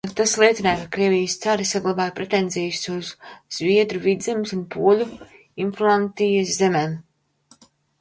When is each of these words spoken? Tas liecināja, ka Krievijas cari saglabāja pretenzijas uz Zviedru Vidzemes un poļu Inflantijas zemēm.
Tas 0.19 0.31
liecināja, 0.43 0.85
ka 0.85 0.87
Krievijas 0.95 1.35
cari 1.43 1.67
saglabāja 1.73 2.15
pretenzijas 2.21 2.81
uz 2.95 3.13
Zviedru 3.59 4.03
Vidzemes 4.09 4.57
un 4.61 4.67
poļu 4.77 5.11
Inflantijas 5.69 6.61
zemēm. 6.61 7.01